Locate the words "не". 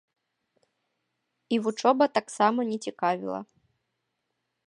2.71-2.77